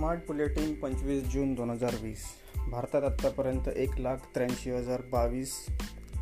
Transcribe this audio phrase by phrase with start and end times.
[0.00, 2.24] Smart bulletin पंचवीस जून दोन हजार वीस.
[2.68, 5.66] भारतात आत्तापर्यंत एक लाख त्र्याऐंशी हजार बावीस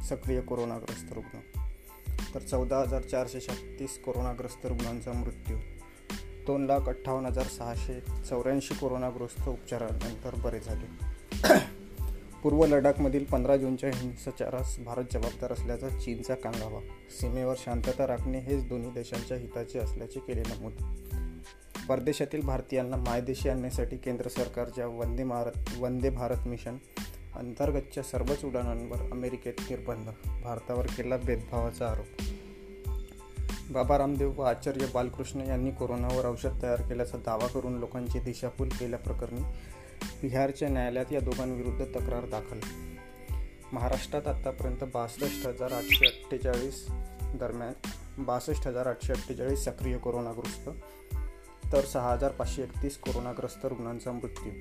[0.08, 1.38] सक्रिय कोरोनाग्रस्त रुग्ण.
[2.34, 5.56] तर चौदा हजार चारशे छत्तीस कोरोनाग्रस्त रुग्णांचा मृत्यू.
[6.46, 11.04] दोन लाख अठ्ठावन्न हजार सहाशे चौऱ्याऐंशी कोरोनाग्रस्त उपचारानंतर बरे झाले.
[12.42, 16.80] पूर्व लडाखमधील पंधरा जूनच्या हिंसाचारास भारत जबाबदार असल्याचा चीनचा कांगावा.
[17.20, 20.72] सीमेवर शांतता राखणे हेच दोन्ही देशांच्या हिताचे असल्याचे केले नमूद.
[21.88, 26.76] परदेशातील भारतीयांना मायदेशी आणण्यासाठी केंद्र सरकारच्या वंदे भारत वंदे भारत मिशन
[27.36, 30.08] अंतर्गतच्या सर्वच उड्डाणांवर अमेरिकेत निर्बंध
[30.42, 32.06] भारतावर केला भेदभावाचा आरोप.
[33.70, 39.40] बाबा रामदेव व आचार्य बालकृष्ण यांनी कोरोनावर औषध तयार केल्याचा दावा करून लोकांची दिशाभूल केल्याप्रकरणी
[40.22, 42.60] बिहारच्या न्यायालयात या दोघांविरुद्ध तक्रार दाखल.
[43.72, 46.86] महाराष्ट्रात आत्तापर्यंत बासष्ट हजार आठशे अठ्ठेचाळीस
[47.34, 47.72] दरम्यान
[48.24, 50.70] बासष्ट हजार आठशे अठ्ठेचाळीस सक्रिय कोरोनाग्रस्त
[51.72, 54.52] तर सहा हजार पाचशे एकतीस कोरोनाग्रस्त रुग्णांचा मृत्यू.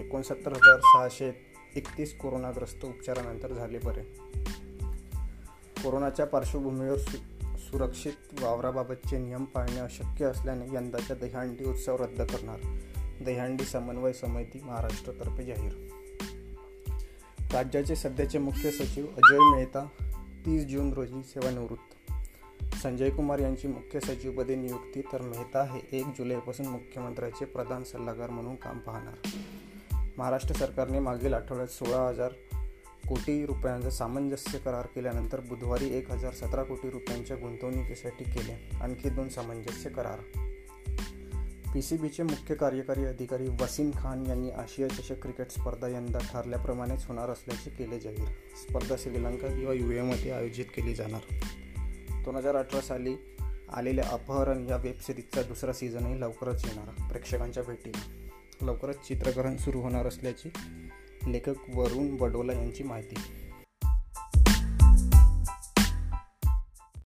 [0.00, 1.32] एकोणसत्तर हजार सहाशे
[1.76, 4.02] एकतीस कोरोनाग्रस्त उपचारानंतर झाले बरे.
[5.82, 7.16] कोरोनाच्या पार्श्वभूमीवर सु
[7.58, 12.58] सुरक्षित वावराबाबतचे नियम पाळणे अशक्य असल्याने यंदाच्या दहीहंडी उत्सव रद्द करणार.
[13.24, 15.72] दहीहंडी समन्वय समिती महाराष्ट्रातर्फे जाहीर.
[17.52, 19.86] राज्याचे सध्याचे मुख्य सचिव अजय मेहता
[20.46, 22.05] तीस जून रोजी सेवानिवृत्त
[22.82, 28.54] संजय कुमार यांची मुख्य सचिवपदी नियुक्ती तर मेहता हे एक जुलैपासून मुख्यमंत्र्याचे प्रधान सल्लागार म्हणून
[28.54, 29.28] काम पाहणार.
[30.18, 32.32] महाराष्ट्र सरकारने मागील आठवड्यात सोळा हजार
[33.08, 38.70] कोटी रुपयांचा सामंजस्य करार केल्यानंतर बुधवारी एक हजार सतरा कोटी रुपयांच्या गुंतवणुकीसाठी केले.
[38.80, 40.20] आणखी दोन सामंजस्य करार.
[41.74, 47.06] पी सी बीचे मुख्य कार्यकारी अधिकारी वसीम खान यांनी आशिया चषक क्रिकेट स्पर्धा यंदा ठरल्याप्रमाणेच
[47.06, 48.28] होणार असल्याचे केले जाहीर.
[48.56, 51.20] स्पर्धा श्रीलंका किंवा यू एमध्ये आयोजित केली जाणार.
[52.26, 53.16] दोन हजार अठरा साली
[53.72, 57.08] आलेल्या अपहरण या वेबसिरीजचा दुसरा सीझनही लवकरच येणार.
[57.08, 57.92] प्रेक्षकांच्या भेटी
[58.62, 60.48] लवकरच चित्रकरण सुरू होणार असल्याची
[61.32, 63.14] लेखक वरुण बडोला यांची माहिती.